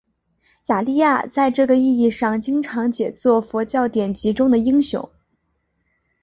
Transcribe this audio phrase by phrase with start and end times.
[0.65, 5.11] 雅利亚在这个意义上经常解作佛教典籍中的英雄。